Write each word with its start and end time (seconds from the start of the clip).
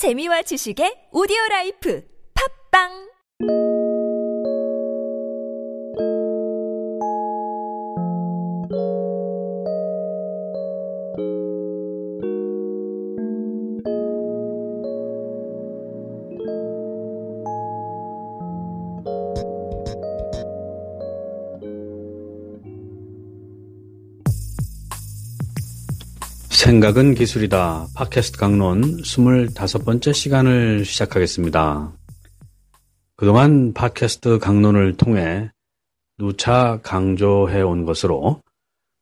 재미와 0.00 0.40
지식의 0.48 1.12
오디오 1.12 1.36
라이프. 1.50 2.00
팝빵 2.32 2.88
생각은 26.70 27.14
기술이다. 27.16 27.88
팟캐스트 27.96 28.38
강론 28.38 28.98
25번째 28.98 30.14
시간을 30.14 30.84
시작하겠습니다. 30.84 31.92
그동안 33.16 33.74
팟캐스트 33.74 34.38
강론을 34.38 34.96
통해 34.96 35.50
누차 36.16 36.78
강조해 36.84 37.60
온 37.60 37.84
것으로 37.84 38.40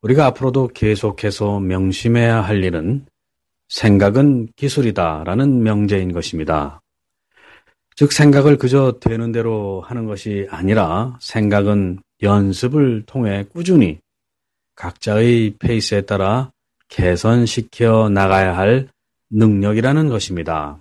우리가 0.00 0.24
앞으로도 0.24 0.68
계속해서 0.68 1.60
명심해야 1.60 2.40
할 2.40 2.64
일은 2.64 3.04
생각은 3.68 4.48
기술이다 4.56 5.24
라는 5.24 5.62
명제인 5.62 6.12
것입니다. 6.12 6.80
즉, 7.96 8.14
생각을 8.14 8.56
그저 8.56 8.98
되는 8.98 9.30
대로 9.30 9.82
하는 9.82 10.06
것이 10.06 10.46
아니라 10.48 11.18
생각은 11.20 11.98
연습을 12.22 13.02
통해 13.04 13.44
꾸준히 13.52 13.98
각자의 14.74 15.56
페이스에 15.58 16.00
따라 16.00 16.50
개선시켜 16.88 18.08
나가야 18.08 18.56
할 18.56 18.88
능력이라는 19.30 20.08
것입니다. 20.08 20.80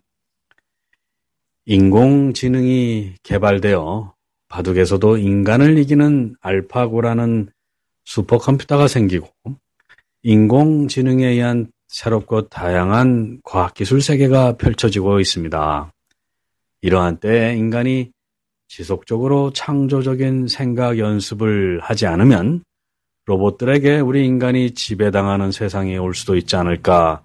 인공지능이 1.66 3.16
개발되어 3.24 4.14
바둑에서도 4.48 5.18
인간을 5.18 5.78
이기는 5.78 6.36
알파고라는 6.40 7.50
슈퍼컴퓨터가 8.06 8.88
생기고 8.88 9.28
인공지능에 10.24 11.28
의한 11.28 11.70
새롭고 11.88 12.48
다양한 12.48 13.42
과학기술 13.44 14.02
세계가 14.02 14.54
펼쳐지고 14.58 15.20
있습니다. 15.20 15.92
이러한 16.82 17.18
때에 17.18 17.56
인간이 17.56 18.12
지속적으로 18.68 19.52
창조적인 19.54 20.48
생각 20.48 20.98
연습을 20.98 21.80
하지 21.82 22.06
않으면 22.06 22.64
로봇들에게 23.28 24.00
우리 24.00 24.26
인간이 24.26 24.72
지배당하는 24.72 25.52
세상이 25.52 25.98
올 25.98 26.16
수도 26.16 26.38
있지 26.38 26.56
않을까 26.56 27.24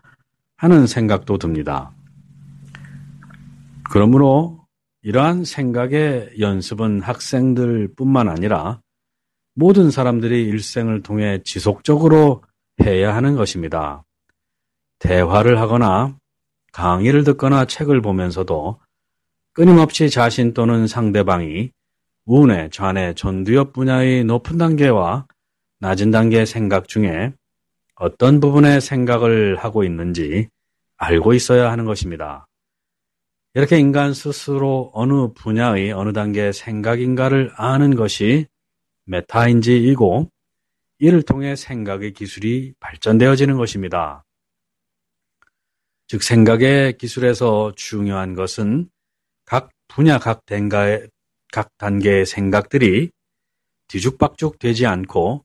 하는 0.56 0.88
생각도 0.88 1.38
듭니다. 1.38 1.92
그러므로 3.88 4.66
이러한 5.02 5.44
생각의 5.44 6.30
연습은 6.40 7.02
학생들 7.02 7.94
뿐만 7.96 8.28
아니라 8.28 8.80
모든 9.54 9.92
사람들이 9.92 10.42
일생을 10.48 11.02
통해 11.02 11.40
지속적으로 11.44 12.42
해야 12.82 13.14
하는 13.14 13.36
것입니다. 13.36 14.02
대화를 14.98 15.60
하거나 15.60 16.16
강의를 16.72 17.22
듣거나 17.22 17.66
책을 17.66 18.00
보면서도 18.00 18.80
끊임없이 19.52 20.10
자신 20.10 20.52
또는 20.52 20.88
상대방이 20.88 21.70
우뇌, 22.24 22.70
좌뇌, 22.70 23.14
전두엽 23.14 23.72
분야의 23.72 24.24
높은 24.24 24.58
단계와 24.58 25.26
낮은 25.82 26.12
단계의 26.12 26.46
생각 26.46 26.86
중에 26.86 27.32
어떤 27.96 28.38
부분의 28.38 28.80
생각을 28.80 29.56
하고 29.56 29.82
있는지 29.82 30.48
알고 30.96 31.34
있어야 31.34 31.72
하는 31.72 31.86
것입니다. 31.86 32.46
이렇게 33.54 33.80
인간 33.80 34.14
스스로 34.14 34.92
어느 34.94 35.32
분야의 35.34 35.90
어느 35.90 36.12
단계의 36.12 36.52
생각인가를 36.52 37.50
아는 37.56 37.96
것이 37.96 38.46
메타인지이고 39.06 40.30
이를 41.00 41.22
통해 41.22 41.56
생각의 41.56 42.12
기술이 42.12 42.74
발전되어지는 42.78 43.56
것입니다. 43.56 44.24
즉 46.06 46.22
생각의 46.22 46.96
기술에서 46.96 47.72
중요한 47.74 48.34
것은 48.34 48.88
각 49.44 49.70
분야 49.88 50.20
각 50.20 50.46
단계의, 50.46 51.08
각 51.52 51.76
단계의 51.76 52.24
생각들이 52.24 53.10
뒤죽박죽 53.88 54.60
되지 54.60 54.86
않고 54.86 55.44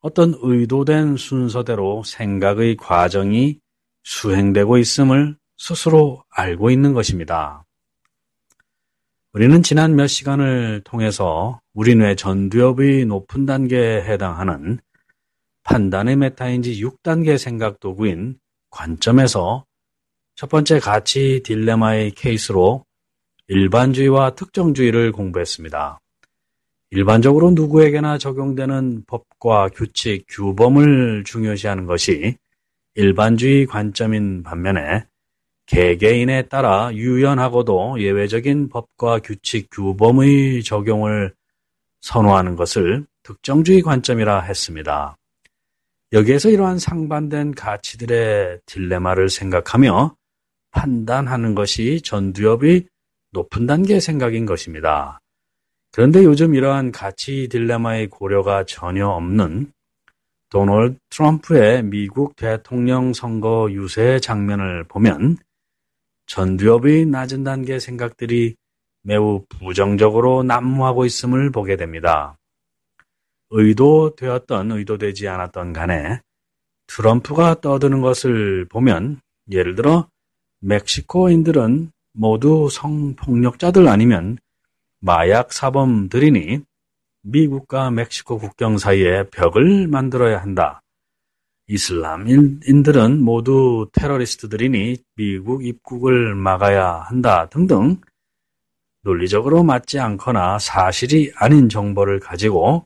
어떤 0.00 0.34
의도된 0.40 1.16
순서대로 1.16 2.02
생각의 2.04 2.76
과정이 2.76 3.58
수행되고 4.02 4.78
있음을 4.78 5.36
스스로 5.58 6.24
알고 6.30 6.70
있는 6.70 6.94
것입니다. 6.94 7.64
우리는 9.32 9.62
지난 9.62 9.94
몇 9.94 10.08
시간을 10.08 10.80
통해서 10.84 11.60
우리 11.74 11.94
뇌 11.94 12.16
전두엽의 12.16 13.04
높은 13.04 13.46
단계에 13.46 14.02
해당하는 14.02 14.80
판단의 15.62 16.16
메타인지 16.16 16.82
6단계 16.82 17.38
생각 17.38 17.78
도구인 17.78 18.38
관점에서 18.70 19.66
첫 20.34 20.48
번째 20.48 20.80
가치 20.80 21.42
딜레마의 21.44 22.12
케이스로 22.12 22.84
일반주의와 23.48 24.34
특정주의를 24.34 25.12
공부했습니다. 25.12 25.99
일반적으로 26.92 27.52
누구에게나 27.52 28.18
적용되는 28.18 29.04
법과 29.06 29.68
규칙, 29.68 30.26
규범을 30.28 31.22
중요시하는 31.24 31.86
것이 31.86 32.36
일반주의 32.96 33.66
관점인 33.66 34.42
반면에 34.42 35.04
개개인에 35.66 36.48
따라 36.48 36.90
유연하고도 36.92 38.00
예외적인 38.00 38.70
법과 38.70 39.20
규칙, 39.20 39.68
규범의 39.70 40.64
적용을 40.64 41.32
선호하는 42.00 42.56
것을 42.56 43.06
특정주의 43.22 43.82
관점이라 43.82 44.40
했습니다. 44.40 45.16
여기에서 46.12 46.50
이러한 46.50 46.80
상반된 46.80 47.54
가치들의 47.54 48.62
딜레마를 48.66 49.28
생각하며 49.28 50.16
판단하는 50.72 51.54
것이 51.54 52.00
전두엽이 52.02 52.86
높은 53.30 53.66
단계의 53.66 54.00
생각인 54.00 54.44
것입니다. 54.44 55.20
그런데 55.92 56.24
요즘 56.24 56.54
이러한 56.54 56.92
가치 56.92 57.48
딜레마의 57.48 58.08
고려가 58.08 58.64
전혀 58.64 59.08
없는 59.08 59.72
도널드 60.50 60.98
트럼프의 61.10 61.84
미국 61.84 62.36
대통령 62.36 63.12
선거 63.12 63.68
유세 63.70 64.18
장면을 64.20 64.84
보면 64.84 65.36
전두엽의 66.26 67.06
낮은 67.06 67.44
단계 67.44 67.78
생각들이 67.78 68.54
매우 69.02 69.44
부정적으로 69.48 70.42
난무하고 70.42 71.04
있음을 71.06 71.50
보게 71.50 71.76
됩니다. 71.76 72.36
의도되었던 73.50 74.70
의도되지 74.70 75.26
않았던 75.28 75.72
간에 75.72 76.20
트럼프가 76.86 77.60
떠드는 77.60 78.00
것을 78.00 78.66
보면 78.66 79.20
예를 79.50 79.74
들어 79.74 80.08
멕시코인들은 80.60 81.90
모두 82.12 82.68
성폭력자들 82.70 83.88
아니면 83.88 84.38
마약 85.00 85.52
사범들이니 85.52 86.60
미국과 87.22 87.90
멕시코 87.90 88.38
국경 88.38 88.76
사이에 88.76 89.28
벽을 89.30 89.88
만들어야 89.88 90.40
한다. 90.42 90.82
이슬람인들은 91.68 93.22
모두 93.22 93.88
테러리스트들이니 93.92 94.96
미국 95.16 95.64
입국을 95.64 96.34
막아야 96.34 97.04
한다 97.06 97.48
등등 97.48 98.00
논리적으로 99.02 99.62
맞지 99.62 99.98
않거나 99.98 100.58
사실이 100.58 101.32
아닌 101.34 101.70
정보를 101.70 102.20
가지고 102.20 102.84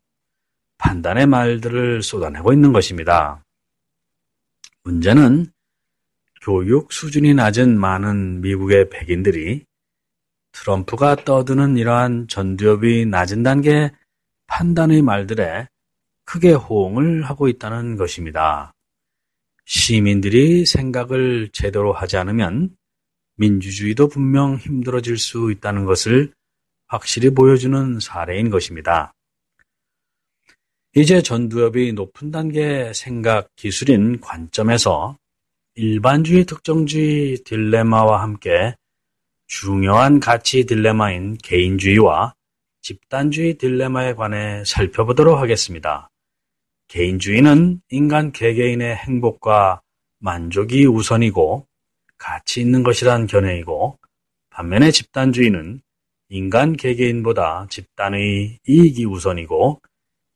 판단의 0.78 1.26
말들을 1.26 2.02
쏟아내고 2.02 2.52
있는 2.52 2.72
것입니다. 2.72 3.42
문제는 4.84 5.46
교육 6.42 6.92
수준이 6.92 7.34
낮은 7.34 7.80
많은 7.80 8.42
미국의 8.42 8.90
백인들이 8.90 9.64
트럼프가 10.54 11.16
떠드는 11.16 11.76
이러한 11.76 12.28
전두엽이 12.28 13.06
낮은 13.06 13.42
단계 13.42 13.90
판단의 14.46 15.02
말들에 15.02 15.68
크게 16.24 16.52
호응을 16.52 17.24
하고 17.24 17.48
있다는 17.48 17.96
것입니다. 17.96 18.72
시민들이 19.66 20.64
생각을 20.64 21.50
제대로 21.52 21.92
하지 21.92 22.16
않으면 22.16 22.76
민주주의도 23.36 24.08
분명 24.08 24.56
힘들어질 24.56 25.18
수 25.18 25.50
있다는 25.50 25.84
것을 25.84 26.32
확실히 26.86 27.30
보여주는 27.30 27.98
사례인 28.00 28.48
것입니다. 28.48 29.12
이제 30.94 31.20
전두엽이 31.20 31.92
높은 31.94 32.30
단계 32.30 32.92
생각 32.94 33.48
기술인 33.56 34.20
관점에서 34.20 35.18
일반주의 35.74 36.44
특정주의 36.44 37.38
딜레마와 37.44 38.22
함께 38.22 38.76
중요한 39.46 40.20
가치 40.20 40.64
딜레마인 40.66 41.36
개인주의와 41.42 42.34
집단주의 42.82 43.54
딜레마에 43.54 44.14
관해 44.14 44.62
살펴보도록 44.64 45.38
하겠습니다. 45.38 46.10
개인주의는 46.88 47.80
인간 47.90 48.32
개개인의 48.32 48.96
행복과 48.96 49.80
만족이 50.18 50.86
우선이고 50.86 51.66
가치 52.18 52.60
있는 52.60 52.82
것이란 52.82 53.26
견해이고 53.26 53.98
반면에 54.50 54.90
집단주의는 54.90 55.80
인간 56.28 56.74
개개인보다 56.74 57.66
집단의 57.68 58.58
이익이 58.66 59.04
우선이고 59.04 59.80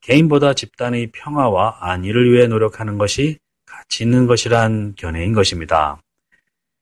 개인보다 0.00 0.54
집단의 0.54 1.10
평화와 1.12 1.78
안위를 1.80 2.32
위해 2.32 2.46
노력하는 2.46 2.98
것이 2.98 3.38
가치 3.66 4.04
있는 4.04 4.26
것이란 4.26 4.94
견해인 4.96 5.32
것입니다. 5.32 6.00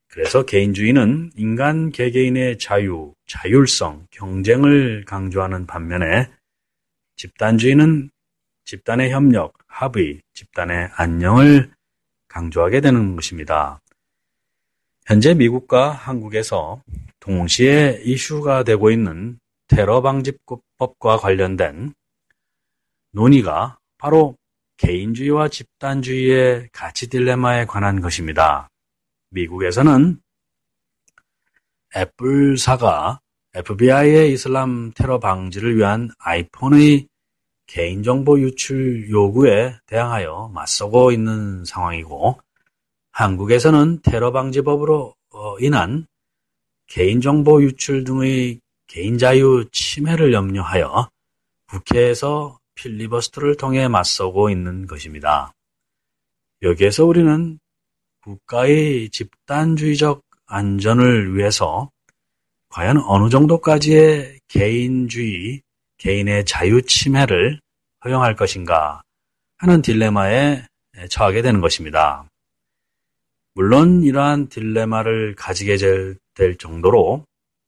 그래서 0.09 0.43
개인주의는 0.43 1.31
인간 1.35 1.91
개개인의 1.91 2.57
자유, 2.59 3.13
자율성, 3.27 4.07
경쟁을 4.11 5.05
강조하는 5.05 5.67
반면에 5.67 6.29
집단주의는 7.17 8.09
집단의 8.65 9.11
협력, 9.11 9.53
합의, 9.67 10.21
집단의 10.33 10.89
안녕을 10.95 11.71
강조하게 12.27 12.81
되는 12.81 13.15
것입니다. 13.15 13.81
현재 15.05 15.33
미국과 15.33 15.91
한국에서 15.91 16.83
동시에 17.19 18.01
이슈가 18.03 18.63
되고 18.63 18.91
있는 18.91 19.39
테러 19.67 20.01
방지법과 20.01 21.17
관련된 21.17 21.93
논의가 23.11 23.79
바로 23.97 24.37
개인주의와 24.77 25.49
집단주의의 25.49 26.69
가치 26.71 27.09
딜레마에 27.09 27.65
관한 27.65 28.01
것입니다. 28.01 28.69
미국에서는 29.29 30.19
애플사가 31.95 33.19
FBI의 33.55 34.33
이슬람 34.33 34.91
테러 34.93 35.19
방지를 35.19 35.77
위한 35.77 36.09
아이폰의 36.19 37.07
개인정보 37.65 38.39
유출 38.39 39.09
요구에 39.09 39.75
대항하여 39.87 40.51
맞서고 40.53 41.11
있는 41.11 41.65
상황이고 41.65 42.39
한국에서는 43.11 44.01
테러 44.03 44.31
방지법으로 44.31 45.15
어, 45.33 45.59
인한 45.59 46.05
개인정보 46.87 47.63
유출 47.63 48.03
등의 48.03 48.61
개인자유 48.87 49.65
침해를 49.71 50.33
염려하여 50.33 51.09
국회에서 51.67 52.59
필리버스터를 52.75 53.57
통해 53.57 53.87
맞서고 53.87 54.49
있는 54.49 54.87
것입니다. 54.87 55.51
여기에서 56.61 57.05
우리는 57.05 57.59
국가의 58.27 59.09
집단주의적 59.09 60.21
안전을 60.47 61.37
위해서 61.37 61.89
과연 62.67 63.01
어느 63.05 63.29
정도까지의 63.29 64.41
개인주의, 64.49 65.61
개인의 65.97 66.43
자유 66.43 66.81
침해를 66.81 67.61
허용할 68.03 68.35
것인가 68.35 69.01
하는 69.57 69.81
딜레마에 69.81 70.65
처하게 71.09 71.41
되는 71.41 71.61
것입니다. 71.61 72.25
물론 73.53 74.03
이러한 74.03 74.49
딜레마를 74.49 75.35
가지게 75.35 75.77
될 76.33 76.57
정도로 76.57 77.25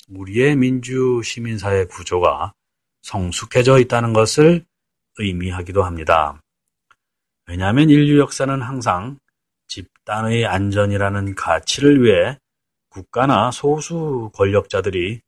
우리의 0.10 0.58
민주 0.58 1.22
시민사회 1.24 1.86
구조가 1.86 2.54
성숙해져 3.02 3.80
있다는 3.80 4.12
것을 4.12 4.66
의미하기도 5.20 5.84
합니다. 5.84 6.42
왜냐하면 7.48 7.90
인류 7.90 8.20
역사는 8.20 8.62
항상 8.62 9.18
집단의 10.10 10.48
안전이라는 10.48 11.36
가치를 11.36 12.04
위해 12.04 12.38
국가나 12.90 13.52
소수 13.52 14.32
권력자들이 14.34 15.22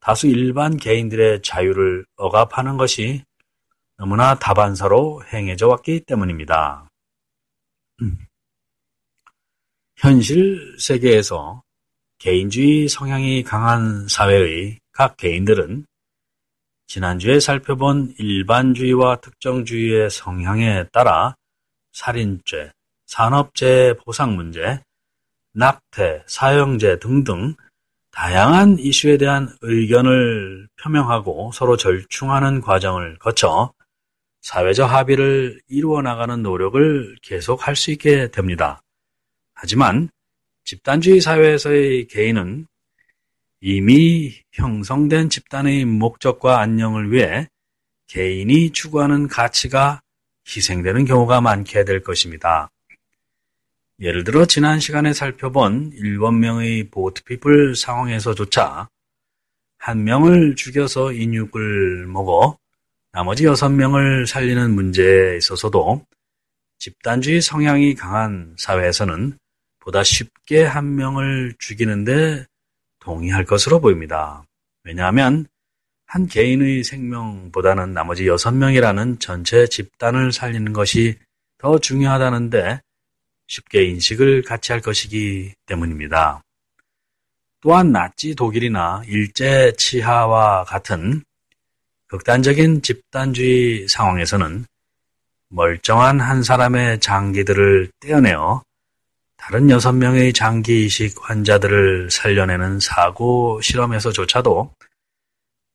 다수 0.00 0.26
일반 0.26 0.76
개인들의 0.76 1.42
자유를 1.42 2.04
억압하는 2.16 2.76
것이 2.76 3.22
너무나 3.96 4.34
다반사로 4.34 5.22
행해져 5.32 5.68
왔기 5.68 6.00
때문입니다. 6.00 6.88
현실 9.96 10.76
세계에서 10.80 11.62
개인주의 12.18 12.88
성향이 12.88 13.44
강한 13.44 14.08
사회의 14.08 14.80
각 14.90 15.16
개인들은 15.16 15.86
지난주에 16.88 17.38
살펴본 17.38 18.14
일반주의와 18.18 19.20
특정주의의 19.20 20.10
성향에 20.10 20.88
따라 20.92 21.36
살인죄, 21.92 22.72
산업재해 23.08 23.94
보상 23.96 24.36
문제, 24.36 24.80
낙태, 25.54 26.24
사형제 26.26 26.98
등등 26.98 27.54
다양한 28.12 28.78
이슈에 28.78 29.16
대한 29.16 29.48
의견을 29.62 30.68
표명하고 30.80 31.50
서로 31.52 31.76
절충하는 31.76 32.60
과정을 32.60 33.18
거쳐 33.18 33.72
사회적 34.42 34.90
합의를 34.90 35.60
이루어 35.68 36.02
나가는 36.02 36.42
노력을 36.42 37.16
계속할 37.22 37.76
수 37.76 37.90
있게 37.90 38.30
됩니다. 38.30 38.82
하지만 39.54 40.10
집단주의 40.64 41.20
사회에서의 41.20 42.08
개인은 42.08 42.66
이미 43.60 44.34
형성된 44.52 45.30
집단의 45.30 45.86
목적과 45.86 46.60
안녕을 46.60 47.10
위해 47.10 47.48
개인이 48.06 48.70
추구하는 48.70 49.28
가치가 49.28 50.02
희생되는 50.46 51.04
경우가 51.04 51.40
많게 51.40 51.84
될 51.84 52.02
것입니다. 52.02 52.70
예를 54.00 54.22
들어 54.22 54.46
지난 54.46 54.78
시간에 54.78 55.12
살펴본 55.12 55.90
7명의 55.90 56.88
보트피플 56.88 57.74
상황에서조차 57.74 58.88
한 59.78 60.04
명을 60.04 60.54
죽여서 60.54 61.12
인육을 61.12 62.06
먹어 62.06 62.56
나머지 63.10 63.42
6명을 63.42 64.24
살리는 64.24 64.72
문제에 64.72 65.36
있어서도 65.36 66.04
집단주의 66.78 67.40
성향이 67.40 67.96
강한 67.96 68.54
사회에서는 68.56 69.36
보다 69.80 70.04
쉽게 70.04 70.62
한 70.62 70.94
명을 70.94 71.54
죽이는데 71.58 72.46
동의할 73.00 73.44
것으로 73.44 73.80
보입니다. 73.80 74.44
왜냐하면 74.84 75.46
한 76.06 76.28
개인의 76.28 76.84
생명보다는 76.84 77.94
나머지 77.94 78.26
6명이라는 78.26 79.18
전체 79.18 79.66
집단을 79.66 80.30
살리는 80.30 80.72
것이 80.72 81.18
더 81.58 81.80
중요하다는데 81.80 82.80
쉽게 83.48 83.84
인식을 83.84 84.42
같이 84.42 84.72
할 84.72 84.80
것이기 84.80 85.54
때문입니다. 85.66 86.42
또한 87.60 87.90
나치 87.90 88.36
독일이나 88.36 89.02
일제 89.06 89.72
치하와 89.76 90.64
같은 90.64 91.24
극단적인 92.06 92.82
집단주의 92.82 93.88
상황에서는 93.88 94.64
멀쩡한 95.48 96.20
한 96.20 96.42
사람의 96.42 97.00
장기들을 97.00 97.90
떼어내어 98.00 98.62
다른 99.36 99.70
여섯 99.70 99.92
명의 99.92 100.32
장기 100.32 100.84
이식 100.84 101.16
환자들을 101.20 102.10
살려내는 102.10 102.80
사고 102.80 103.60
실험에서조차도 103.62 104.72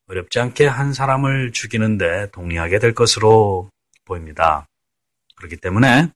어렵지 0.07 0.39
않게 0.39 0.67
한 0.67 0.93
사람을 0.93 1.51
죽이는데 1.53 2.29
동의하게 2.31 2.79
될 2.79 2.93
것으로 2.93 3.69
보입니다. 4.05 4.67
그렇기 5.35 5.57
때문에 5.57 6.09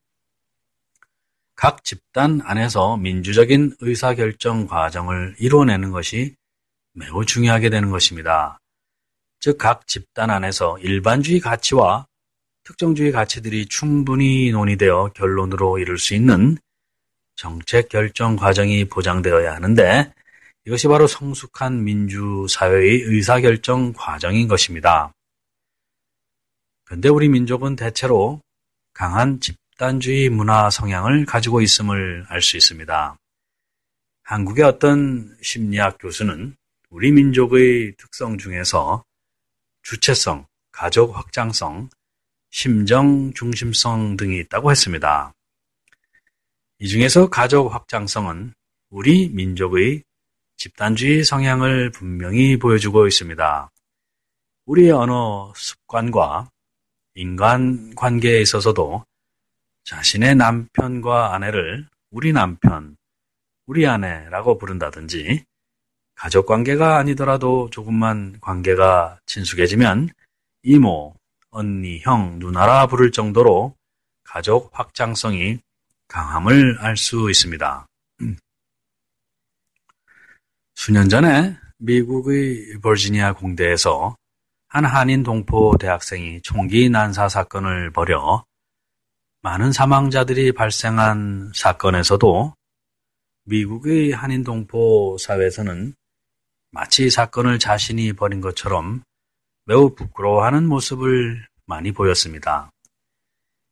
각 1.57 1.83
집단 1.83 2.39
안에서 2.43 2.97
민주적인 2.97 3.77
의사결정 3.79 4.67
과정을 4.67 5.35
이루어내는 5.39 5.89
것이 5.89 6.35
매우 6.93 7.25
중요하게 7.25 7.71
되는 7.71 7.89
것입니다. 7.89 8.59
즉, 9.39 9.57
각 9.57 9.87
집단 9.87 10.29
안에서 10.29 10.77
일반주의 10.77 11.39
가치와 11.39 12.05
특정주의 12.63 13.11
가치들이 13.11 13.65
충분히 13.65 14.51
논의되어 14.51 15.13
결론으로 15.15 15.79
이룰 15.79 15.97
수 15.97 16.13
있는 16.13 16.59
정책 17.35 17.89
결정 17.89 18.35
과정이 18.35 18.85
보장되어야 18.85 19.55
하는데 19.55 20.13
이것이 20.65 20.87
바로 20.87 21.07
성숙한 21.07 21.83
민주사회의 21.83 23.01
의사결정 23.01 23.93
과정인 23.93 24.47
것입니다. 24.47 25.11
그런데 26.85 27.09
우리 27.09 27.29
민족은 27.29 27.75
대체로 27.75 28.41
강한 28.93 29.39
집 29.39 29.57
집단주의 29.77 30.29
문화 30.29 30.71
성향을 30.71 31.25
가지고 31.27 31.61
있음을 31.61 32.25
알 32.29 32.41
수 32.41 32.57
있습니다. 32.57 33.15
한국의 34.23 34.65
어떤 34.65 35.37
심리학 35.43 35.99
교수는 35.99 36.55
우리 36.89 37.11
민족의 37.11 37.93
특성 37.95 38.39
중에서 38.39 39.05
주체성, 39.83 40.47
가족 40.71 41.15
확장성, 41.15 41.89
심정 42.49 43.31
중심성 43.33 44.17
등이 44.17 44.39
있다고 44.39 44.71
했습니다. 44.71 45.33
이 46.79 46.87
중에서 46.87 47.29
가족 47.29 47.71
확장성은 47.71 48.53
우리 48.89 49.29
민족의 49.29 50.03
집단주의 50.55 51.23
성향을 51.23 51.91
분명히 51.91 52.57
보여주고 52.57 53.05
있습니다. 53.05 53.69
우리의 54.65 54.91
언어 54.91 55.53
습관과 55.55 56.49
인간 57.13 57.93
관계에 57.95 58.41
있어서도 58.41 59.05
자신의 59.87 60.35
남편과 60.35 61.33
아내를 61.33 61.87
우리 62.11 62.33
남편, 62.33 62.97
우리 63.67 63.87
아내라고 63.87 64.57
부른다든지 64.57 65.45
가족 66.13 66.45
관계가 66.45 66.97
아니더라도 66.97 67.69
조금만 67.69 68.37
관계가 68.41 69.21
친숙해지면 69.25 70.09
이모, 70.63 71.15
언니, 71.51 72.01
형, 72.01 72.37
누나라 72.37 72.87
부를 72.87 73.11
정도로 73.11 73.75
가족 74.25 74.77
확장성이 74.77 75.59
강함을 76.09 76.79
알 76.81 76.97
수 76.97 77.29
있습니다. 77.29 77.87
수년 80.75 81.07
전에 81.07 81.55
미국의 81.77 82.79
버지니아 82.81 83.35
공대에서 83.35 84.17
한 84.67 84.83
한인 84.83 85.23
동포 85.23 85.77
대학생이 85.79 86.41
총기 86.41 86.89
난사 86.89 87.29
사건을 87.29 87.91
벌여 87.91 88.43
많은 89.47 89.71
사망자들이 89.71 90.51
발생한 90.51 91.53
사건에서도 91.55 92.53
미국의 93.45 94.11
한인 94.11 94.43
동포 94.43 95.15
사회에서는 95.17 95.93
마치 96.71 97.09
사건을 97.09 97.57
자신이 97.57 98.11
벌인 98.11 98.41
것처럼 98.41 99.03
매우 99.63 99.95
부끄러워하는 99.95 100.67
모습을 100.67 101.47
많이 101.65 101.93
보였습니다. 101.93 102.71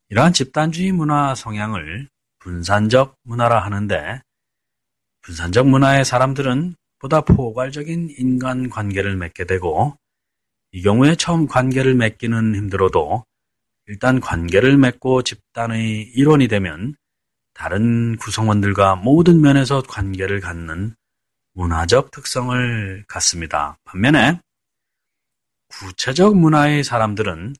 이러한 0.08 0.32
집단주의 0.32 0.94
문화 0.94 1.36
성향을 1.36 2.08
분산적 2.40 3.18
문화라 3.24 3.60
하는데 3.60 4.22
분산적 5.24 5.68
문화의 5.68 6.06
사람들은 6.06 6.76
보다 7.00 7.20
포괄적인 7.20 8.16
인간 8.18 8.70
관계를 8.70 9.18
맺게 9.18 9.44
되고 9.44 9.98
이 10.72 10.82
경우에 10.82 11.16
처음 11.16 11.48
관계를 11.48 11.96
맺기는 11.96 12.56
힘들어도 12.56 13.26
일단 13.88 14.20
관계를 14.20 14.78
맺고 14.78 15.22
집단의 15.22 16.02
일원이 16.16 16.48
되면 16.48 16.96
다른 17.54 18.18
구성원들과 18.18 18.96
모든 18.98 19.42
면에서 19.42 19.82
관계를 19.82 20.40
갖는 20.42 20.96
문화적 21.54 22.12
특성을 22.12 23.06
갖습니다. 23.08 23.78
반면에 23.86 24.40
구체적 25.70 26.36
문화의 26.36 26.84
사람들은 26.84 27.56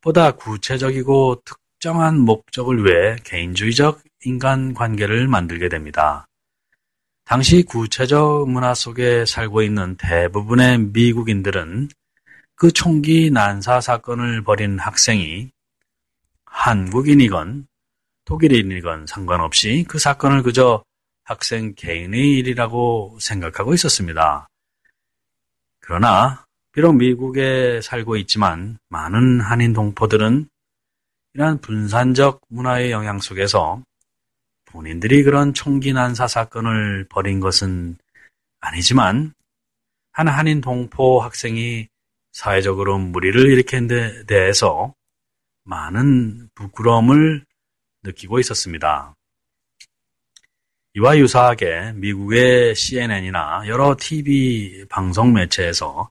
보다 0.00 0.32
구체적이고 0.32 1.42
특정한 1.44 2.18
목적을 2.20 2.84
위해 2.84 3.16
개인주의적 3.24 4.02
인간 4.24 4.74
관계를 4.74 5.28
만들게 5.28 5.68
됩니다. 5.68 6.26
당시 7.24 7.62
구체적 7.62 8.48
문화 8.48 8.74
속에 8.74 9.26
살고 9.26 9.62
있는 9.62 9.96
대부분의 9.96 10.78
미국인들은 10.78 11.88
그 12.58 12.72
총기 12.72 13.30
난사 13.30 13.80
사건을 13.80 14.42
벌인 14.42 14.80
학생이 14.80 15.52
한국인이건 16.44 17.68
독일인이건 18.24 19.06
상관없이 19.06 19.84
그 19.88 20.00
사건을 20.00 20.42
그저 20.42 20.82
학생 21.22 21.76
개인의 21.76 22.32
일이라고 22.38 23.16
생각하고 23.20 23.74
있었습니다. 23.74 24.48
그러나 25.78 26.46
비록 26.72 26.94
미국에 26.96 27.80
살고 27.80 28.16
있지만 28.16 28.78
많은 28.88 29.40
한인 29.40 29.72
동포들은 29.72 30.48
이러한 31.34 31.60
분산적 31.60 32.40
문화의 32.48 32.90
영향 32.90 33.20
속에서 33.20 33.80
본인들이 34.64 35.22
그런 35.22 35.54
총기 35.54 35.92
난사 35.92 36.26
사건을 36.26 37.06
벌인 37.08 37.38
것은 37.38 37.98
아니지만 38.58 39.32
한 40.10 40.26
한인 40.26 40.60
동포 40.60 41.20
학생이 41.20 41.86
사회적으로 42.38 42.98
무리를 42.98 43.50
일으킨 43.50 43.88
데 43.88 44.24
대해서 44.26 44.94
많은 45.64 46.48
부끄러움을 46.54 47.44
느끼고 48.04 48.38
있었습니다. 48.38 49.16
이와 50.94 51.18
유사하게 51.18 51.94
미국의 51.96 52.76
CNN이나 52.76 53.66
여러 53.66 53.96
TV 53.98 54.84
방송 54.88 55.32
매체에서 55.32 56.10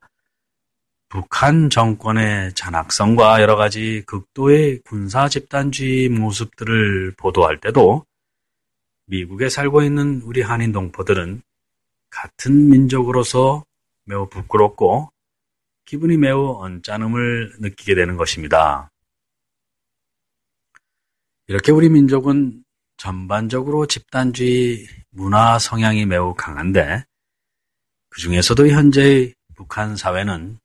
북한 1.08 1.70
정권의 1.70 2.54
잔악성과 2.56 3.42
여러 3.42 3.56
가지 3.56 4.04
극도의 4.06 4.82
군사 4.84 5.30
집단주의 5.30 6.10
모습들을 6.10 7.14
보도할 7.16 7.62
때도 7.62 8.06
미국에 9.06 9.48
살고 9.48 9.82
있는 9.82 10.22
우리 10.26 10.42
한인 10.42 10.74
동포들은 10.74 11.42
같은 12.10 12.70
민족으로서 12.70 13.64
매우 14.04 14.28
부끄럽고 14.28 15.10
기분이 15.88 16.18
매우 16.18 16.58
언짢음을 16.60 17.60
느끼게 17.60 17.96
되는 17.96 18.18
것입니다. 18.18 18.92
이렇게 21.48 21.72
우리 21.72 21.88
민족은 21.88 22.66
전반적으로 22.98 23.86
집단주의 23.86 24.86
문화 25.12 25.58
성향이 25.58 26.06
매우 26.06 26.34
강한데 26.34 27.06
그 28.10 28.20
중에서도 28.20 28.68
현재의 28.68 29.34
북한 29.56 29.96
사회는 29.96 30.60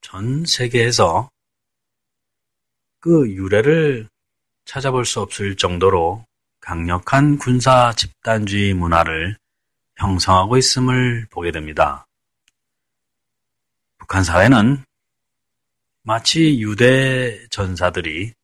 전 0.00 0.46
세계에서 0.46 1.28
그 3.00 3.28
유래를 3.30 4.08
찾아볼 4.64 5.04
수 5.04 5.20
없을 5.20 5.54
정도로 5.54 6.24
강력한 6.60 7.36
군사 7.36 7.92
집단주의 7.92 8.72
문화를 8.72 9.36
형성하고 9.96 10.56
있음을 10.56 11.26
보게 11.30 11.52
됩니다. 11.52 12.06
북한 14.12 14.24
사회는 14.24 14.84
마치 16.02 16.60
유대 16.60 17.48
전사들이 17.48 18.34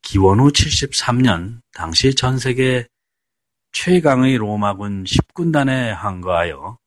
기원 0.00 0.40
후 0.40 0.50
73년 0.50 1.60
당시 1.74 2.14
전 2.14 2.38
세계 2.38 2.88
최강의 3.72 4.38
로마군 4.38 5.04
10군단에 5.04 5.90
항거하여 5.90 6.78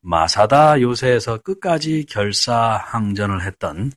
마사다 0.00 0.80
요새에서 0.80 1.42
끝까지 1.42 2.06
결사항전을 2.08 3.44
했던 3.44 3.92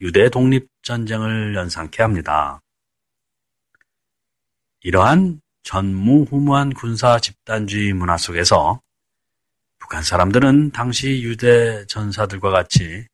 유대 0.00 0.28
독립전쟁을 0.30 1.54
연상케 1.54 2.02
합니다. 2.02 2.60
이러한 4.80 5.40
전무후무한 5.62 6.74
군사 6.74 7.20
집단주의 7.20 7.92
문화 7.92 8.16
속에서 8.16 8.80
북한 9.90 10.04
사람들은 10.04 10.70
당시 10.70 11.20
유대 11.24 11.84
전사들과 11.86 12.50
같이 12.50 13.08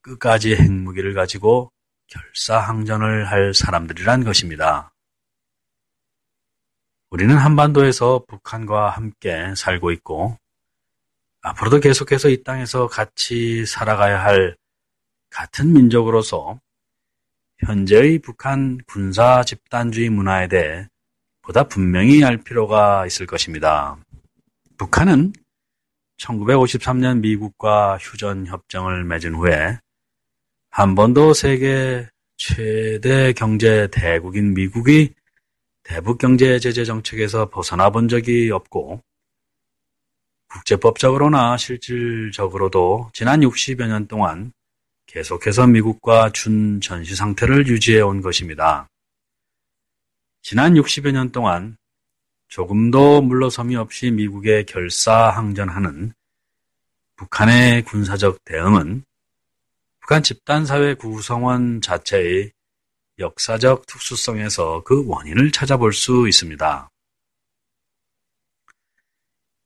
끝까지 0.00 0.54
핵무기를 0.54 1.12
가지고 1.12 1.70
결사항전을 2.06 3.30
할 3.30 3.52
사람들이란 3.52 4.24
것입니다. 4.24 4.94
우리는 7.10 7.36
한반도에서 7.36 8.24
북한과 8.26 8.88
함께 8.88 9.54
살고 9.54 9.90
있고 9.90 10.38
앞으로도 11.42 11.80
계속해서 11.80 12.30
이 12.30 12.42
땅에서 12.42 12.86
같이 12.86 13.66
살아가야 13.66 14.24
할 14.24 14.56
같은 15.28 15.74
민족으로서 15.74 16.58
현재의 17.66 18.20
북한 18.20 18.78
군사 18.86 19.44
집단주의 19.44 20.08
문화에 20.08 20.48
대해 20.48 20.88
보다 21.42 21.64
분명히 21.64 22.24
알 22.24 22.38
필요가 22.38 23.04
있을 23.04 23.26
것입니다. 23.26 23.98
북한은 24.78 25.34
1953년 26.18 27.20
미국과 27.20 27.98
휴전 27.98 28.46
협정을 28.46 29.04
맺은 29.04 29.34
후에 29.34 29.78
한 30.70 30.94
번도 30.94 31.34
세계 31.34 32.08
최대 32.36 33.32
경제 33.32 33.88
대국인 33.90 34.54
미국이 34.54 35.14
대북 35.82 36.18
경제 36.18 36.58
제재 36.58 36.84
정책에서 36.84 37.48
벗어나 37.48 37.90
본 37.90 38.08
적이 38.08 38.50
없고 38.50 39.02
국제법적으로나 40.48 41.56
실질적으로도 41.56 43.10
지난 43.12 43.40
60여 43.40 43.86
년 43.86 44.06
동안 44.06 44.52
계속해서 45.06 45.66
미국과 45.66 46.30
준 46.30 46.80
전시 46.80 47.14
상태를 47.14 47.68
유지해 47.68 48.00
온 48.00 48.20
것입니다. 48.20 48.88
지난 50.42 50.74
60여 50.74 51.12
년 51.12 51.30
동안 51.30 51.76
조금도 52.48 53.22
물러섬이 53.22 53.76
없이 53.76 54.10
미국에 54.10 54.64
결사항전하는 54.64 56.12
북한의 57.16 57.82
군사적 57.84 58.44
대응은 58.44 59.04
북한 60.00 60.22
집단사회 60.22 60.94
구성원 60.94 61.80
자체의 61.80 62.52
역사적 63.18 63.86
특수성에서 63.86 64.82
그 64.84 65.04
원인을 65.06 65.50
찾아볼 65.50 65.92
수 65.92 66.28
있습니다. 66.28 66.90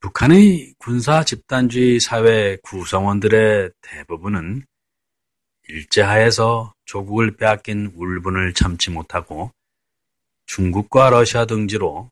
북한의 0.01 0.75
군사 0.79 1.25
집단주의 1.25 2.01
사회 2.01 2.57
구성원들의 2.63 3.73
대부분은 3.83 4.65
일제하에서 5.69 6.73
조국을 6.87 7.37
빼앗긴 7.37 7.93
울분을 7.95 8.55
참지 8.55 8.91
못하고 8.91 9.53
중국과 10.47 11.11
러시아 11.11 11.45
등지로 11.45 12.11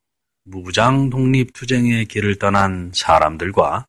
무장 0.50 1.10
독립투쟁의 1.10 2.06
길을 2.06 2.36
떠난 2.38 2.90
사람들과 2.94 3.86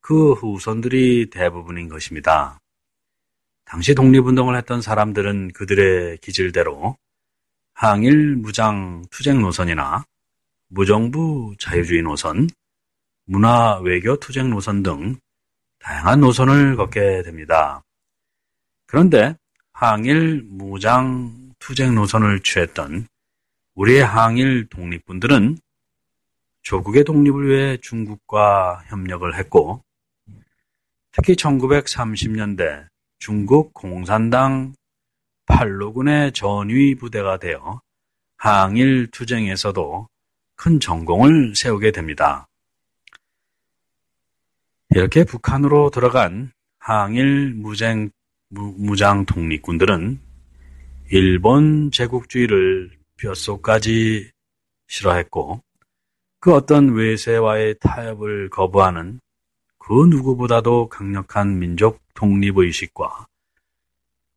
그 0.00 0.32
후손들이 0.32 1.30
대부분인 1.30 1.88
것입니다. 1.88 2.58
당시 3.64 3.94
독립운동을 3.94 4.56
했던 4.56 4.82
사람들은 4.82 5.52
그들의 5.52 6.18
기질대로 6.18 6.96
항일 7.74 8.36
무장 8.36 9.04
투쟁 9.10 9.40
노선이나 9.40 10.04
무정부 10.66 11.54
자유주의 11.60 12.02
노선, 12.02 12.48
문화 13.24 13.78
외교 13.78 14.16
투쟁 14.18 14.50
노선 14.50 14.82
등 14.82 15.16
다양한 15.78 16.20
노선을 16.20 16.74
걷게 16.74 17.22
됩니다. 17.22 17.84
그런데 18.86 19.36
항일 19.72 20.42
무장 20.44 21.52
투쟁 21.60 21.94
노선을 21.94 22.40
취했던 22.40 23.06
우리의 23.74 24.04
항일 24.04 24.66
독립군들은 24.70 25.56
조국의 26.62 27.04
독립을 27.04 27.48
위해 27.48 27.76
중국과 27.78 28.84
협력을 28.88 29.34
했고 29.34 29.82
특히 31.12 31.34
1930년대 31.34 32.86
중국 33.18 33.74
공산당 33.74 34.74
팔로군의 35.46 36.32
전위 36.32 36.94
부대가 36.94 37.38
되어 37.38 37.80
항일 38.36 39.10
투쟁에서도 39.10 40.08
큰 40.54 40.80
전공을 40.80 41.54
세우게 41.56 41.92
됩니다. 41.92 42.46
이렇게 44.90 45.24
북한으로 45.24 45.90
들어간 45.90 46.52
항일 46.78 47.54
무쟁, 47.54 48.10
무, 48.48 48.96
장 48.96 49.26
독립군들은 49.26 50.20
일본 51.10 51.90
제국주의를 51.90 52.90
뼛속까지 53.16 54.30
싫어했고 54.86 55.62
그 56.40 56.54
어떤 56.54 56.94
외세와의 56.94 57.76
타협을 57.80 58.50
거부하는 58.50 59.20
그 59.78 60.06
누구보다도 60.06 60.88
강력한 60.88 61.58
민족 61.58 62.00
독립의식과 62.14 63.26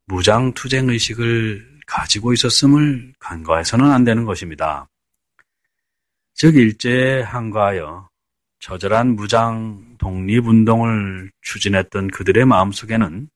무장투쟁의식을 0.06 1.80
가지고 1.86 2.34
있었음을 2.34 3.14
간과해서는 3.20 3.92
안 3.92 4.04
되는 4.04 4.26
것입니다. 4.26 4.88
즉 6.34 6.56
일제에 6.56 7.22
항거하여 7.22 8.10
처절한 8.60 9.16
무장 9.16 9.98
독립운동을 9.98 11.32
추진했던 11.42 12.08
그들의 12.08 12.46
마음속에는 12.46 13.30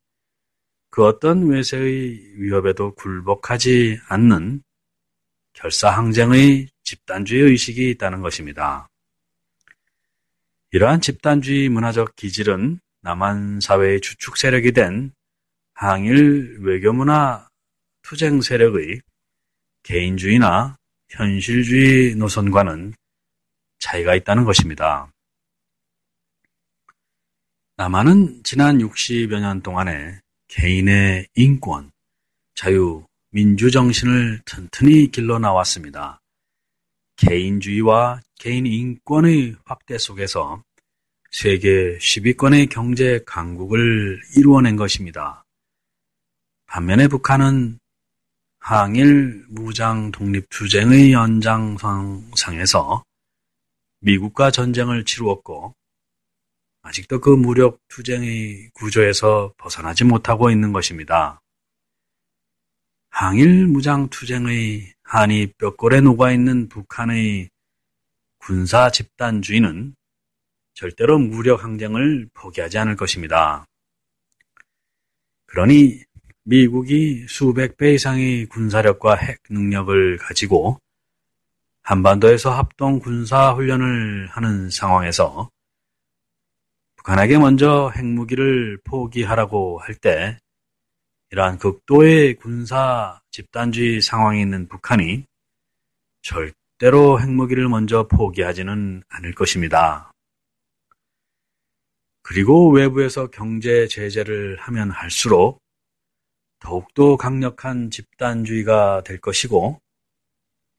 그 0.90 1.06
어떤 1.06 1.48
외세의 1.50 2.36
위협에도 2.38 2.96
굴복하지 2.96 4.00
않는 4.08 4.64
결사항쟁의 5.54 6.70
집단주의 6.86 7.42
의식이 7.42 7.90
있다는 7.92 8.22
것입니다. 8.22 8.88
이러한 10.72 11.02
집단주의 11.02 11.68
문화적 11.70 12.16
기질은 12.16 12.80
남한 13.02 13.60
사회의 13.60 14.00
주축 14.02 14.38
세력이 14.38 14.72
된 14.72 15.12
항일 15.74 16.60
외교문화 16.62 17.48
투쟁 18.02 18.42
세력의 18.42 19.02
개인주의나 19.84 20.78
현실주의 21.10 22.16
노선과는 22.16 22.94
차이가 23.80 24.16
있다는 24.16 24.46
것입니다. 24.46 25.12
남한은 27.78 28.42
지난 28.44 28.78
60여 28.80 29.40
년 29.40 29.62
동안에 29.62 30.20
개인의 30.48 31.28
인권, 31.36 31.92
자유, 32.54 33.06
민주 33.32 33.70
정신을 33.70 34.42
튼튼히 34.46 35.12
길러 35.12 35.40
나왔습니다. 35.40 36.22
개인주의와 37.18 38.22
개인 38.40 38.66
인권의 38.66 39.56
확대 39.66 39.98
속에서 39.98 40.64
세계 41.32 41.98
10위권의 41.98 42.70
경제 42.70 43.20
강국을 43.26 44.22
이루어낸 44.38 44.76
것입니다. 44.76 45.44
반면에 46.66 47.08
북한은 47.08 47.80
항일 48.60 49.46
무장 49.50 50.12
독립 50.12 50.48
투쟁의 50.50 51.14
연장선상에서 51.14 53.04
미국과 54.00 54.52
전쟁을 54.52 55.06
치루었고 55.06 55.74
아직도 56.82 57.20
그 57.20 57.30
무력 57.30 57.80
투쟁의 57.88 58.70
구조에서 58.74 59.54
벗어나지 59.58 60.04
못하고 60.04 60.52
있는 60.52 60.72
것입니다. 60.72 61.42
항일 63.18 63.68
무장 63.68 64.10
투쟁의 64.10 64.94
한이 65.04 65.54
뼈골에 65.58 66.02
녹아 66.02 66.34
있는 66.34 66.68
북한의 66.68 67.50
군사 68.40 68.92
집단주의는 68.92 69.96
절대로 70.74 71.18
무력 71.18 71.64
항쟁을 71.64 72.28
포기하지 72.34 72.78
않을 72.78 72.98
것입니다. 72.98 73.66
그러니 75.46 76.04
미국이 76.44 77.26
수백 77.30 77.78
배 77.78 77.94
이상의 77.94 78.48
군사력과 78.48 79.16
핵 79.16 79.40
능력을 79.50 80.18
가지고 80.18 80.82
한반도에서 81.84 82.52
합동 82.54 83.00
군사 83.00 83.54
훈련을 83.54 84.28
하는 84.28 84.70
상황에서 84.70 85.50
북한에게 86.98 87.38
먼저 87.38 87.94
핵무기를 87.96 88.80
포기하라고 88.84 89.80
할 89.80 89.96
때 89.96 90.38
이러한 91.32 91.58
극도의 91.58 92.36
군사 92.36 93.22
집단주의 93.32 94.02
상황에 94.02 94.42
있는 94.42 94.68
북한이 94.68 95.26
절대로 96.22 97.20
핵무기를 97.20 97.68
먼저 97.68 98.08
포기하지는 98.08 99.04
않을 99.08 99.34
것입니다. 99.34 100.12
그리고 102.22 102.72
외부에서 102.72 103.28
경제 103.28 103.88
제재를 103.88 104.58
하면 104.60 104.90
할수록 104.90 105.60
더욱더 106.60 107.18
강력한 107.18 107.92
집단주의가 107.92 109.04
될 109.04 109.20
것이고 109.20 109.80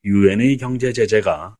유엔의 0.04 0.56
경제 0.56 0.92
제재가 0.92 1.56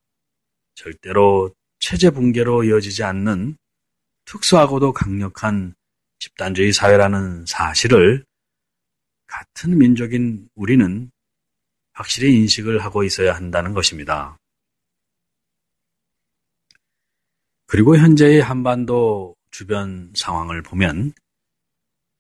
절대로 0.75 1.53
체제 1.79 2.11
붕괴로 2.11 2.65
이어지지 2.65 3.05
않는 3.05 3.57
특수하고도 4.25 4.93
강력한 4.93 5.75
집단주의 6.19 6.73
사회라는 6.73 7.47
사실을 7.47 8.25
같은 9.27 9.79
민족인 9.79 10.49
우리는 10.55 11.11
확실히 11.93 12.35
인식을 12.35 12.85
하고 12.85 13.05
있어야 13.05 13.35
한다는 13.35 13.73
것입니다. 13.73 14.39
그리고 17.67 17.97
현재의 17.97 18.41
한반도 18.41 19.35
주변 19.51 20.13
상황을 20.15 20.63
보면 20.63 21.13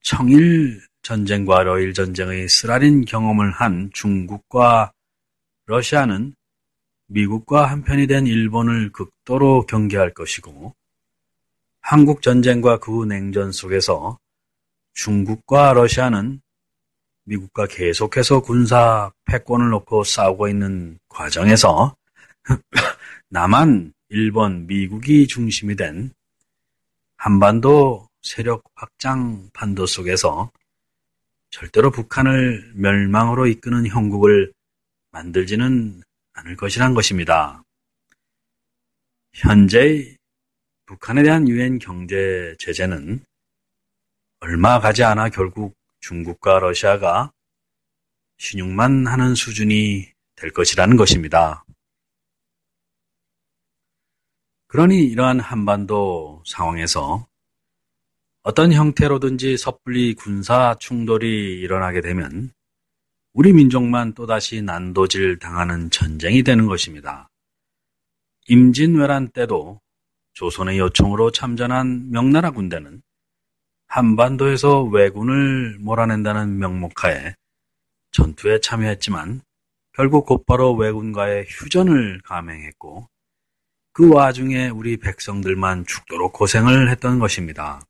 청일 0.02 0.80
전쟁과 1.02 1.62
러일 1.62 1.94
전쟁의 1.94 2.48
쓰라린 2.48 3.04
경험을 3.04 3.52
한 3.52 3.90
중국과 3.92 4.92
러시아는 5.66 6.34
미국과 7.06 7.66
한편이 7.66 8.06
된 8.06 8.26
일본을 8.26 8.90
극도로 8.90 9.66
경계할 9.66 10.14
것이고 10.14 10.74
한국 11.80 12.22
전쟁과 12.22 12.78
그 12.78 13.04
냉전 13.04 13.52
속에서 13.52 14.18
중국과 14.94 15.74
러시아는 15.74 16.40
미국과 17.26 17.66
계속해서 17.66 18.40
군사 18.40 19.10
패권을 19.24 19.70
놓고 19.70 20.04
싸우고 20.04 20.48
있는 20.48 20.98
과정에서 21.08 21.96
남한, 23.28 23.92
일본, 24.08 24.66
미국이 24.66 25.26
중심이 25.26 25.74
된 25.74 26.10
한반도 27.16 28.08
세력 28.22 28.62
확장 28.74 29.48
판도 29.52 29.86
속에서 29.86 30.50
절대로 31.50 31.90
북한을 31.90 32.72
멸망으로 32.74 33.46
이끄는 33.46 33.86
형국을 33.88 34.52
만들지는 35.10 36.02
않을 36.34 36.56
것이란 36.56 36.94
것입니다. 36.94 37.62
현재 39.32 40.16
북한에 40.86 41.22
대한 41.22 41.48
유엔 41.48 41.78
경제 41.78 42.54
제재는 42.58 43.24
얼마 44.40 44.78
가지 44.78 45.02
않아 45.02 45.30
결국 45.30 45.74
중국과 46.06 46.60
러시아가 46.60 47.32
신용만 48.38 49.08
하는 49.08 49.34
수준이 49.34 50.06
될 50.36 50.50
것이라는 50.52 50.96
것입니다. 50.96 51.64
그러니 54.68 55.04
이러한 55.04 55.40
한반도 55.40 56.42
상황에서 56.46 57.26
어떤 58.42 58.72
형태로든지 58.72 59.56
섣불리 59.56 60.14
군사 60.14 60.76
충돌이 60.78 61.58
일어나게 61.58 62.00
되면 62.00 62.52
우리 63.32 63.52
민족만 63.52 64.14
또다시 64.14 64.62
난도질 64.62 65.40
당하는 65.40 65.90
전쟁이 65.90 66.44
되는 66.44 66.66
것입니다. 66.66 67.28
임진왜란 68.48 69.30
때도 69.30 69.80
조선의 70.34 70.78
요청으로 70.78 71.32
참전한 71.32 72.10
명나라 72.12 72.52
군대는 72.52 73.02
한반도에서 73.96 74.82
왜군을 74.82 75.78
몰아낸다는 75.80 76.58
명목하에 76.58 77.34
전투에 78.10 78.60
참여했지만 78.60 79.40
결국 79.94 80.26
곧바로 80.26 80.74
왜군과의 80.74 81.46
휴전을 81.48 82.20
감행했고 82.22 83.08
그 83.94 84.12
와중에 84.12 84.68
우리 84.68 84.98
백성들만 84.98 85.86
죽도록 85.86 86.34
고생을 86.34 86.90
했던 86.90 87.18
것입니다. 87.18 87.80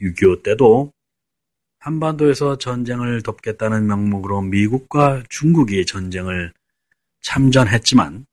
6.25 0.00 0.44
때도 0.44 0.92
한반도에서 1.80 2.58
전쟁을 2.58 3.24
덮겠다는 3.24 3.88
명목으로 3.88 4.42
미국과 4.42 5.24
중국이 5.28 5.86
전쟁을 5.86 6.52
참전했지만 7.20 8.26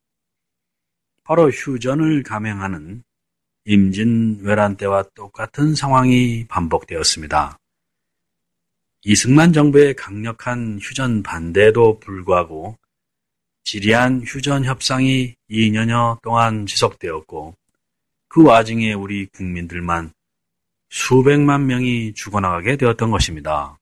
바로 1.24 1.50
휴전을 1.50 2.22
감행하는 2.22 3.02
임진 3.70 4.40
왜란 4.44 4.78
때와 4.78 5.04
똑같은 5.14 5.76
상황이 5.76 6.46
반복되었습니다. 6.48 7.60
이승만 9.04 9.52
정부의 9.52 9.94
강력한 9.94 10.80
휴전 10.82 11.22
반대에도 11.22 12.00
불구하고 12.00 12.78
지리한 13.66 14.24
휴전 14.26 14.64
협상이 14.64 15.36
2년여 15.50 16.22
동안 16.22 16.66
지속되었고 16.66 17.56
그 18.30 18.42
와중에 18.42 18.94
우리 18.94 19.26
국민들만 19.26 20.14
수백만 20.90 21.68
명이 21.68 22.14
죽어나가게 22.14 22.78
되었던 22.78 23.12
것입니다. 23.12 23.78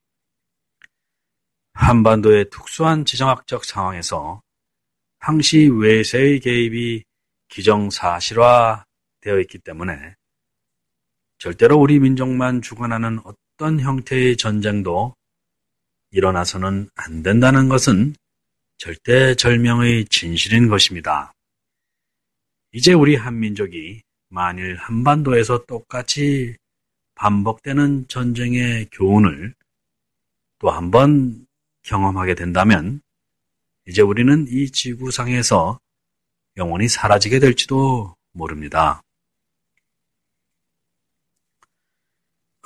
한반도의 1.74 2.50
특수한 2.50 3.06
지정학적 3.06 3.64
상황에서 3.64 4.42
항시 5.20 5.68
외세의 5.68 6.40
개입이 6.40 7.04
기정사실화 7.50 8.86
되어 9.26 9.40
있기 9.40 9.58
때문에 9.58 10.16
절대로 11.40 11.78
우리 11.78 12.00
민족만 12.00 12.62
죽어나는 12.62 13.20
어떤 13.24 13.80
형태의 13.80 14.38
전쟁도 14.38 15.16
일어나서는 16.12 16.90
안 16.96 17.24
된다는 17.24 17.68
것은 17.68 18.16
절대 18.78 19.34
절명의 19.36 20.06
진실인 20.06 20.70
것입니다. 20.70 21.34
이제 22.72 22.94
우리 22.94 23.16
한민족이 23.16 24.02
만일 24.30 24.76
한반도에서 24.76 25.66
똑같이 25.66 26.56
반복되는 27.16 28.08
전쟁의 28.08 28.90
교훈을 28.92 29.56
또 30.60 30.70
한 30.70 30.92
번 30.92 31.48
경험하게 31.84 32.36
된다면 32.36 33.02
이제 33.88 34.02
우리는 34.02 34.46
이 34.50 34.70
지구상에서 34.72 35.80
영원히 36.58 36.88
사라지게 36.88 37.40
될지도 37.40 38.16
모릅니다. 38.32 39.02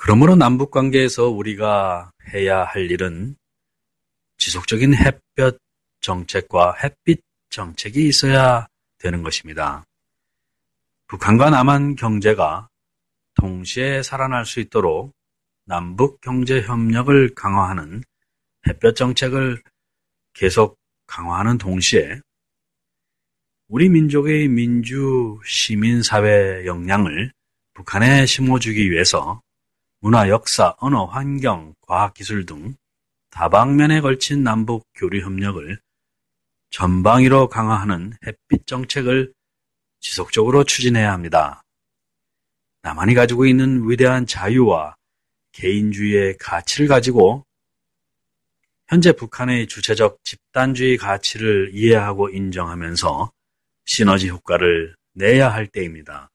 그러므로 0.02 0.34
남북 0.34 0.70
관계에서 0.70 1.28
우리가 1.28 2.10
해야 2.32 2.64
할 2.64 2.90
일은 2.90 3.36
지속적인 4.38 4.94
햇볕 4.94 5.58
정책과 6.00 6.76
햇빛 6.82 7.20
정책이 7.50 8.08
있어야 8.08 8.66
되는 8.96 9.22
것입니다. 9.22 9.84
북한과 11.06 11.50
남한 11.50 11.96
경제가 11.96 12.70
동시에 13.34 14.02
살아날 14.02 14.46
수 14.46 14.60
있도록 14.60 15.12
남북 15.66 16.22
경제 16.22 16.62
협력을 16.62 17.34
강화하는 17.34 18.02
햇볕 18.68 18.96
정책을 18.96 19.62
계속 20.32 20.78
강화하는 21.08 21.58
동시에 21.58 22.20
우리 23.68 23.90
민족의 23.90 24.48
민주 24.48 25.38
시민 25.44 26.02
사회 26.02 26.64
역량을 26.64 27.32
북한에 27.74 28.24
심어주기 28.24 28.90
위해서 28.90 29.42
문화, 30.02 30.30
역사, 30.30 30.74
언어, 30.78 31.04
환경, 31.04 31.74
과학 31.82 32.14
기술 32.14 32.46
등 32.46 32.74
다방면에 33.28 34.00
걸친 34.00 34.42
남북 34.42 34.86
교류 34.94 35.20
협력을 35.22 35.78
전방위로 36.70 37.48
강화하는 37.48 38.14
햇빛 38.26 38.66
정책을 38.66 39.34
지속적으로 40.00 40.64
추진해야 40.64 41.12
합니다. 41.12 41.62
남한이 42.80 43.12
가지고 43.12 43.44
있는 43.44 43.90
위대한 43.90 44.26
자유와 44.26 44.96
개인주의의 45.52 46.38
가치를 46.38 46.88
가지고 46.88 47.44
현재 48.88 49.12
북한의 49.12 49.68
주체적 49.68 50.24
집단주의 50.24 50.96
가치를 50.96 51.72
이해하고 51.74 52.30
인정하면서 52.30 53.30
시너지 53.84 54.30
효과를 54.30 54.96
내야 55.12 55.52
할 55.52 55.66
때입니다. 55.66 56.30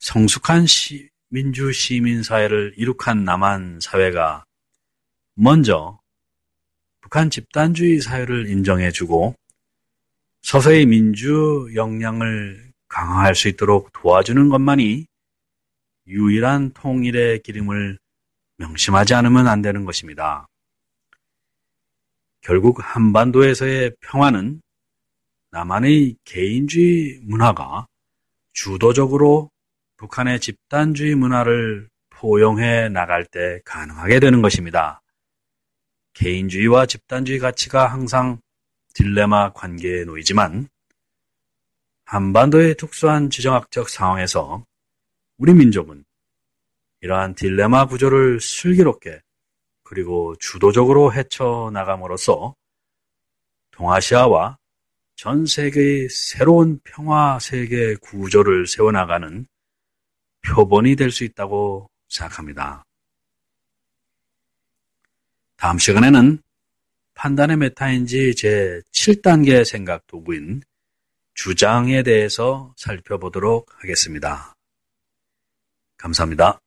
성숙한 0.00 0.66
시, 0.66 1.08
민주 1.32 1.72
시민 1.72 2.24
사회를 2.24 2.74
이룩한 2.76 3.24
남한 3.24 3.78
사회가 3.80 4.44
먼저 5.34 6.00
북한 7.00 7.30
집단주의 7.30 8.00
사회를 8.00 8.48
인정해주고 8.48 9.36
서서히 10.42 10.86
민주 10.86 11.70
역량을 11.72 12.72
강화할 12.88 13.36
수 13.36 13.46
있도록 13.46 13.92
도와주는 13.92 14.48
것만이 14.48 15.06
유일한 16.08 16.72
통일의 16.72 17.42
기름을 17.42 17.96
명심하지 18.56 19.14
않으면 19.14 19.46
안 19.46 19.62
되는 19.62 19.84
것입니다. 19.84 20.48
결국 22.40 22.78
한반도에서의 22.82 23.92
평화는 24.00 24.60
남한의 25.52 26.16
개인주의 26.24 27.20
문화가 27.22 27.86
주도적으로 28.52 29.49
북한의 30.00 30.40
집단주의 30.40 31.14
문화를 31.14 31.90
포용해 32.08 32.88
나갈 32.88 33.26
때 33.26 33.60
가능하게 33.66 34.18
되는 34.18 34.40
것입니다. 34.40 35.02
개인주의와 36.14 36.86
집단주의 36.86 37.38
가치가 37.38 37.86
항상 37.86 38.40
딜레마 38.94 39.52
관계에 39.52 40.04
놓이지만 40.04 40.68
한반도의 42.04 42.76
특수한 42.76 43.28
지정학적 43.28 43.90
상황에서 43.90 44.64
우리 45.36 45.52
민족은 45.52 46.02
이러한 47.02 47.34
딜레마 47.34 47.86
구조를 47.86 48.40
슬기롭게 48.40 49.20
그리고 49.82 50.34
주도적으로 50.40 51.12
헤쳐나감으로써 51.12 52.54
동아시아와 53.72 54.56
전 55.16 55.44
세계의 55.44 56.08
새로운 56.08 56.80
평화 56.84 57.38
세계 57.38 57.96
구조를 57.96 58.66
세워나가는 58.66 59.46
표본이 60.42 60.96
될 60.96 61.10
수 61.10 61.24
있다고 61.24 61.90
생각합니다. 62.08 62.84
다음 65.56 65.78
시간에는 65.78 66.42
판단의 67.14 67.56
메타인지 67.58 68.34
제 68.34 68.80
7단계 68.92 69.64
생각 69.64 70.06
도구인 70.06 70.62
주장에 71.34 72.02
대해서 72.02 72.74
살펴보도록 72.76 73.70
하겠습니다. 73.82 74.54
감사합니다. 75.98 76.60